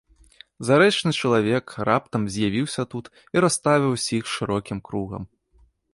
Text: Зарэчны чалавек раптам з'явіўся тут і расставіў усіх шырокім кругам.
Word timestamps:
Зарэчны 0.67 1.11
чалавек 1.25 1.65
раптам 1.89 2.21
з'явіўся 2.35 2.81
тут 2.95 3.05
і 3.37 3.45
расставіў 3.45 3.91
усіх 3.99 4.23
шырокім 4.37 4.77
кругам. 4.89 5.23